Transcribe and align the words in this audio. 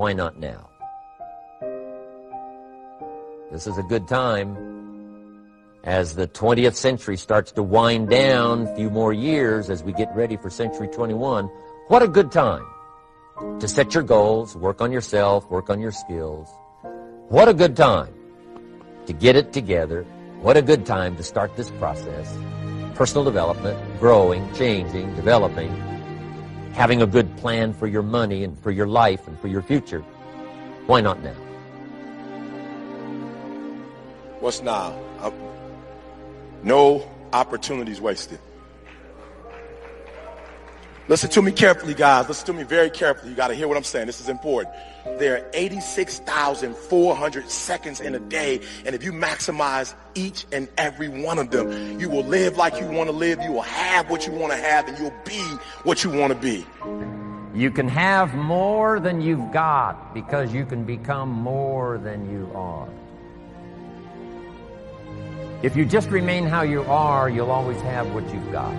Why 0.00 0.14
not 0.14 0.38
now? 0.38 0.70
This 3.52 3.66
is 3.66 3.76
a 3.76 3.82
good 3.82 4.08
time 4.08 4.56
as 5.84 6.14
the 6.14 6.26
20th 6.26 6.74
century 6.74 7.18
starts 7.18 7.52
to 7.52 7.62
wind 7.62 8.08
down 8.08 8.62
a 8.62 8.76
few 8.76 8.88
more 8.88 9.12
years 9.12 9.68
as 9.68 9.82
we 9.82 9.92
get 9.92 10.08
ready 10.16 10.38
for 10.38 10.48
century 10.48 10.88
21. 10.88 11.50
What 11.88 12.02
a 12.02 12.08
good 12.08 12.32
time 12.32 12.64
to 13.60 13.68
set 13.68 13.92
your 13.92 14.02
goals, 14.02 14.56
work 14.56 14.80
on 14.80 14.90
yourself, 14.90 15.50
work 15.50 15.68
on 15.68 15.78
your 15.80 15.92
skills. 15.92 16.48
What 17.28 17.50
a 17.50 17.52
good 17.52 17.76
time 17.76 18.14
to 19.04 19.12
get 19.12 19.36
it 19.36 19.52
together. 19.52 20.04
What 20.40 20.56
a 20.56 20.62
good 20.62 20.86
time 20.86 21.14
to 21.18 21.22
start 21.22 21.58
this 21.58 21.70
process. 21.72 22.34
Personal 22.94 23.24
development, 23.24 23.78
growing, 24.00 24.50
changing, 24.54 25.14
developing, 25.14 25.70
having 26.72 27.02
a 27.02 27.06
good 27.06 27.36
plan 27.36 27.72
for 27.72 27.86
your 27.86 28.02
money 28.02 28.44
and 28.44 28.58
for 28.58 28.70
your 28.70 28.86
life 28.86 29.26
and 29.28 29.38
for 29.40 29.48
your 29.48 29.62
future. 29.62 30.00
Why 30.86 31.00
not 31.00 31.22
now? 31.22 31.34
What's 34.40 34.62
now? 34.62 34.98
Uh, 35.20 35.30
no 36.62 37.08
opportunities 37.32 38.00
wasted. 38.00 38.38
Listen 41.10 41.28
to 41.30 41.42
me 41.42 41.50
carefully, 41.50 41.92
guys. 41.92 42.28
Listen 42.28 42.46
to 42.46 42.52
me 42.52 42.62
very 42.62 42.88
carefully. 42.88 43.30
You 43.30 43.36
got 43.36 43.48
to 43.48 43.54
hear 43.54 43.66
what 43.66 43.76
I'm 43.76 43.82
saying. 43.82 44.06
This 44.06 44.20
is 44.20 44.28
important. 44.28 44.72
There 45.18 45.38
are 45.38 45.50
86,400 45.54 47.50
seconds 47.50 48.00
in 48.00 48.14
a 48.14 48.20
day. 48.20 48.60
And 48.86 48.94
if 48.94 49.02
you 49.02 49.10
maximize 49.12 49.92
each 50.14 50.46
and 50.52 50.68
every 50.78 51.08
one 51.08 51.40
of 51.40 51.50
them, 51.50 51.98
you 51.98 52.08
will 52.08 52.22
live 52.22 52.56
like 52.56 52.78
you 52.78 52.86
want 52.86 53.10
to 53.10 53.12
live. 53.12 53.42
You 53.42 53.50
will 53.50 53.62
have 53.62 54.08
what 54.08 54.24
you 54.24 54.32
want 54.32 54.52
to 54.52 54.58
have 54.58 54.86
and 54.86 54.96
you'll 54.98 55.12
be 55.24 55.42
what 55.82 56.04
you 56.04 56.10
want 56.10 56.32
to 56.32 56.38
be. 56.38 56.64
You 57.58 57.72
can 57.72 57.88
have 57.88 58.32
more 58.36 59.00
than 59.00 59.20
you've 59.20 59.50
got 59.50 60.14
because 60.14 60.54
you 60.54 60.64
can 60.64 60.84
become 60.84 61.28
more 61.28 61.98
than 61.98 62.30
you 62.30 62.48
are. 62.54 62.88
If 65.64 65.74
you 65.74 65.84
just 65.84 66.08
remain 66.10 66.46
how 66.46 66.62
you 66.62 66.84
are, 66.84 67.28
you'll 67.28 67.50
always 67.50 67.80
have 67.80 68.14
what 68.14 68.32
you've 68.32 68.52
got. 68.52 68.72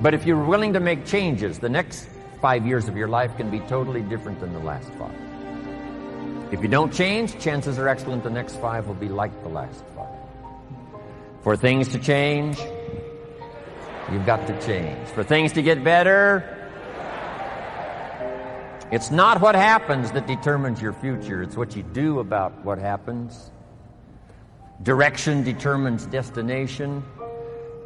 But 0.00 0.14
if 0.14 0.24
you're 0.24 0.42
willing 0.42 0.72
to 0.72 0.80
make 0.80 1.04
changes, 1.04 1.58
the 1.58 1.68
next 1.68 2.08
five 2.40 2.66
years 2.66 2.88
of 2.88 2.96
your 2.96 3.08
life 3.08 3.36
can 3.36 3.50
be 3.50 3.60
totally 3.60 4.00
different 4.00 4.40
than 4.40 4.54
the 4.54 4.60
last 4.60 4.90
five. 4.94 5.14
If 6.52 6.62
you 6.62 6.68
don't 6.68 6.92
change, 6.92 7.38
chances 7.38 7.78
are 7.78 7.86
excellent 7.86 8.24
the 8.24 8.30
next 8.30 8.56
five 8.56 8.86
will 8.86 8.94
be 8.94 9.08
like 9.08 9.42
the 9.42 9.50
last 9.50 9.84
five. 9.94 10.08
For 11.42 11.54
things 11.54 11.88
to 11.88 11.98
change, 11.98 12.58
you've 14.10 14.24
got 14.24 14.46
to 14.46 14.58
change. 14.66 15.06
For 15.08 15.22
things 15.22 15.52
to 15.52 15.62
get 15.62 15.84
better, 15.84 16.56
it's 18.90 19.10
not 19.10 19.40
what 19.40 19.54
happens 19.54 20.10
that 20.12 20.26
determines 20.26 20.80
your 20.80 20.94
future. 20.94 21.42
It's 21.42 21.56
what 21.56 21.76
you 21.76 21.82
do 21.82 22.20
about 22.20 22.64
what 22.64 22.78
happens. 22.78 23.50
Direction 24.82 25.44
determines 25.44 26.06
destination. 26.06 27.04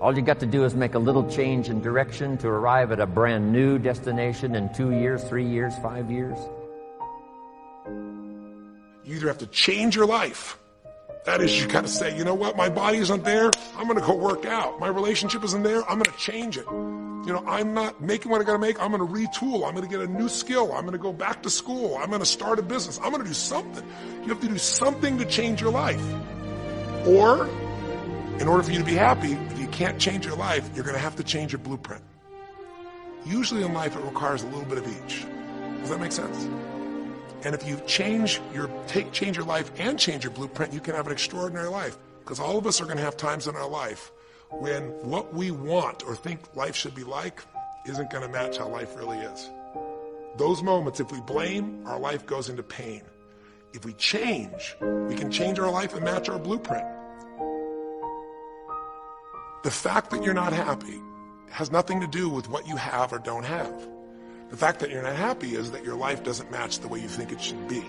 All 0.00 0.16
you 0.16 0.22
got 0.22 0.40
to 0.40 0.46
do 0.46 0.64
is 0.64 0.74
make 0.74 0.94
a 0.94 0.98
little 0.98 1.28
change 1.28 1.68
in 1.68 1.82
direction 1.82 2.38
to 2.38 2.48
arrive 2.48 2.90
at 2.90 3.00
a 3.00 3.06
brand 3.06 3.52
new 3.52 3.78
destination 3.78 4.54
in 4.54 4.72
two 4.72 4.92
years, 4.92 5.22
three 5.24 5.46
years, 5.46 5.76
five 5.82 6.10
years. 6.10 6.38
You 9.04 9.16
either 9.16 9.28
have 9.28 9.38
to 9.38 9.46
change 9.46 9.94
your 9.94 10.06
life. 10.06 10.58
That 11.26 11.42
is, 11.42 11.60
you 11.60 11.68
got 11.68 11.82
to 11.82 11.90
say, 11.90 12.16
you 12.16 12.24
know 12.24 12.34
what, 12.34 12.56
my 12.56 12.70
body 12.70 12.96
isn't 12.96 13.24
there. 13.24 13.50
I'm 13.76 13.86
going 13.86 14.00
to 14.00 14.06
go 14.06 14.14
work 14.14 14.46
out. 14.46 14.80
My 14.80 14.88
relationship 14.88 15.44
isn't 15.44 15.62
there. 15.62 15.82
I'm 15.82 15.98
going 15.98 16.10
to 16.10 16.18
change 16.18 16.56
it. 16.56 16.64
You 16.66 17.34
know, 17.34 17.44
I'm 17.46 17.74
not 17.74 18.00
making 18.00 18.32
what 18.32 18.40
I 18.40 18.44
got 18.44 18.54
to 18.54 18.58
make. 18.58 18.80
I'm 18.80 18.92
going 18.92 19.06
to 19.06 19.12
retool. 19.12 19.68
I'm 19.68 19.74
going 19.74 19.86
to 19.86 19.88
get 19.88 20.00
a 20.00 20.06
new 20.10 20.30
skill. 20.30 20.72
I'm 20.72 20.86
going 20.86 20.92
to 20.92 20.98
go 20.98 21.12
back 21.12 21.42
to 21.42 21.50
school. 21.50 21.98
I'm 21.98 22.08
going 22.08 22.20
to 22.20 22.26
start 22.26 22.58
a 22.58 22.62
business. 22.62 22.98
I'm 23.02 23.10
going 23.10 23.22
to 23.22 23.28
do 23.28 23.34
something. 23.34 23.86
You 24.22 24.28
have 24.28 24.40
to 24.40 24.48
do 24.48 24.56
something 24.56 25.18
to 25.18 25.26
change 25.26 25.60
your 25.60 25.72
life. 25.72 26.02
Or, 27.06 27.46
in 28.38 28.48
order 28.48 28.62
for 28.62 28.72
you 28.72 28.78
to 28.78 28.84
be 28.84 28.94
happy, 28.94 29.36
can't 29.70 29.98
change 29.98 30.26
your 30.26 30.36
life, 30.36 30.68
you're 30.74 30.84
going 30.84 30.96
to 30.96 31.00
have 31.00 31.16
to 31.16 31.24
change 31.24 31.52
your 31.52 31.60
blueprint. 31.60 32.02
Usually 33.24 33.62
in 33.62 33.72
life, 33.72 33.96
it 33.96 34.02
requires 34.02 34.42
a 34.42 34.46
little 34.46 34.64
bit 34.64 34.78
of 34.78 34.86
each. 34.86 35.26
Does 35.80 35.90
that 35.90 36.00
make 36.00 36.12
sense? 36.12 36.48
And 37.44 37.54
if 37.54 37.66
you 37.66 37.80
change 37.86 38.40
your 38.52 38.68
take 38.86 39.12
change 39.12 39.36
your 39.36 39.46
life 39.46 39.70
and 39.78 39.98
change 39.98 40.24
your 40.24 40.32
blueprint, 40.32 40.72
you 40.72 40.80
can 40.80 40.94
have 40.94 41.06
an 41.06 41.12
extraordinary 41.12 41.68
life. 41.68 41.96
Because 42.20 42.38
all 42.38 42.58
of 42.58 42.66
us 42.66 42.80
are 42.80 42.84
going 42.84 42.98
to 42.98 43.02
have 43.02 43.16
times 43.16 43.48
in 43.48 43.56
our 43.56 43.68
life 43.68 44.12
when 44.50 44.84
what 45.08 45.32
we 45.32 45.50
want 45.50 46.02
or 46.04 46.14
think 46.14 46.54
life 46.54 46.76
should 46.76 46.94
be 46.94 47.04
like 47.04 47.42
isn't 47.86 48.10
going 48.10 48.22
to 48.22 48.28
match 48.28 48.58
how 48.58 48.68
life 48.68 48.94
really 48.96 49.18
is. 49.18 49.50
Those 50.36 50.62
moments, 50.62 51.00
if 51.00 51.10
we 51.10 51.20
blame, 51.20 51.82
our 51.86 51.98
life 51.98 52.26
goes 52.26 52.48
into 52.48 52.62
pain. 52.62 53.02
If 53.72 53.84
we 53.84 53.94
change, 53.94 54.76
we 54.80 55.14
can 55.14 55.30
change 55.30 55.58
our 55.58 55.70
life 55.70 55.94
and 55.94 56.04
match 56.04 56.28
our 56.28 56.38
blueprint. 56.38 56.86
The 59.62 59.70
fact 59.70 60.10
that 60.10 60.24
you're 60.24 60.32
not 60.32 60.54
happy 60.54 60.98
has 61.50 61.70
nothing 61.70 62.00
to 62.00 62.06
do 62.06 62.30
with 62.30 62.48
what 62.48 62.66
you 62.66 62.76
have 62.76 63.12
or 63.12 63.18
don't 63.18 63.44
have. 63.44 63.88
The 64.48 64.56
fact 64.56 64.80
that 64.80 64.90
you're 64.90 65.02
not 65.02 65.16
happy 65.16 65.54
is 65.54 65.70
that 65.72 65.84
your 65.84 65.96
life 65.96 66.24
doesn't 66.24 66.50
match 66.50 66.78
the 66.78 66.88
way 66.88 66.98
you 66.98 67.08
think 67.08 67.30
it 67.30 67.42
should 67.42 67.68
be. 67.68 67.84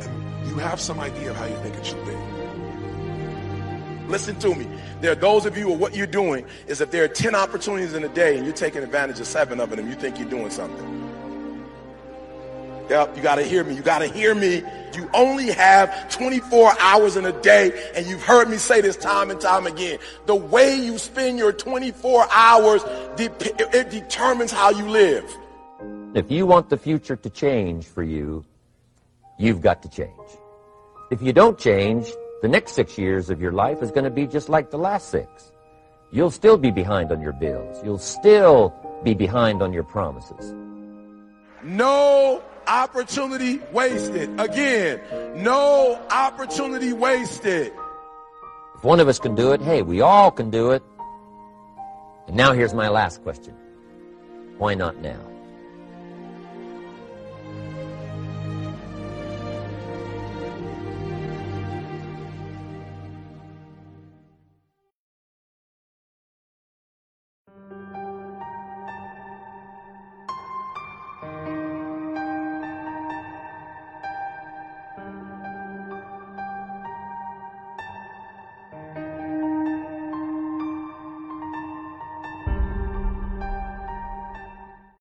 And 0.00 0.48
you 0.48 0.56
have 0.56 0.80
some 0.80 0.98
idea 0.98 1.30
of 1.30 1.36
how 1.36 1.46
you 1.46 1.56
think 1.58 1.76
it 1.76 1.86
should 1.86 2.04
be. 2.04 2.16
Listen 4.08 4.36
to 4.40 4.56
me. 4.56 4.66
There 5.00 5.12
are 5.12 5.16
those 5.16 5.46
of 5.46 5.56
you 5.56 5.64
who 5.68 5.72
what 5.72 5.94
you're 5.94 6.06
doing 6.06 6.44
is 6.66 6.80
if 6.80 6.90
there 6.90 7.04
are 7.04 7.08
10 7.08 7.36
opportunities 7.36 7.94
in 7.94 8.02
a 8.02 8.08
day 8.08 8.36
and 8.36 8.44
you're 8.44 8.54
taking 8.54 8.82
advantage 8.82 9.20
of 9.20 9.26
seven 9.28 9.60
of 9.60 9.70
them, 9.70 9.88
you 9.88 9.94
think 9.94 10.18
you're 10.18 10.28
doing 10.28 10.50
something. 10.50 10.92
Yep, 12.90 13.16
you 13.16 13.22
got 13.22 13.36
to 13.36 13.44
hear 13.44 13.62
me. 13.62 13.74
You 13.74 13.82
got 13.82 14.00
to 14.00 14.08
hear 14.08 14.34
me. 14.34 14.64
You 14.94 15.08
only 15.12 15.50
have 15.50 16.08
24 16.10 16.72
hours 16.80 17.16
in 17.16 17.26
a 17.26 17.32
day, 17.42 17.90
and 17.94 18.06
you've 18.06 18.22
heard 18.22 18.48
me 18.48 18.56
say 18.56 18.80
this 18.80 18.96
time 18.96 19.30
and 19.30 19.40
time 19.40 19.66
again. 19.66 19.98
The 20.26 20.34
way 20.34 20.74
you 20.76 20.98
spend 20.98 21.38
your 21.38 21.52
24 21.52 22.26
hours, 22.32 22.82
it 23.18 23.90
determines 23.90 24.52
how 24.52 24.70
you 24.70 24.88
live. 24.88 25.24
If 26.14 26.30
you 26.30 26.46
want 26.46 26.70
the 26.70 26.78
future 26.78 27.16
to 27.16 27.30
change 27.30 27.86
for 27.86 28.02
you, 28.02 28.44
you've 29.38 29.60
got 29.60 29.82
to 29.82 29.88
change. 29.88 30.10
If 31.10 31.20
you 31.20 31.32
don't 31.32 31.58
change, 31.58 32.10
the 32.42 32.48
next 32.48 32.72
six 32.72 32.96
years 32.96 33.28
of 33.30 33.40
your 33.40 33.52
life 33.52 33.82
is 33.82 33.90
going 33.90 34.04
to 34.04 34.10
be 34.10 34.26
just 34.26 34.48
like 34.48 34.70
the 34.70 34.78
last 34.78 35.10
six. 35.10 35.52
You'll 36.12 36.30
still 36.30 36.56
be 36.56 36.70
behind 36.70 37.12
on 37.12 37.20
your 37.20 37.32
bills. 37.32 37.82
You'll 37.84 37.98
still 37.98 38.72
be 39.04 39.12
behind 39.12 39.62
on 39.62 39.72
your 39.72 39.82
promises. 39.82 40.54
No 41.62 42.42
opportunity 42.66 43.60
wasted. 43.72 44.40
Again, 44.40 45.00
no 45.42 46.00
opportunity 46.10 46.92
wasted. 46.92 47.72
If 48.76 48.84
one 48.84 49.00
of 49.00 49.08
us 49.08 49.18
can 49.18 49.34
do 49.34 49.52
it, 49.52 49.60
hey, 49.60 49.82
we 49.82 50.00
all 50.00 50.30
can 50.30 50.50
do 50.50 50.72
it. 50.72 50.82
And 52.26 52.36
now 52.36 52.52
here's 52.52 52.74
my 52.74 52.88
last 52.88 53.22
question. 53.22 53.54
Why 54.58 54.74
not 54.74 54.96
now? 54.98 55.20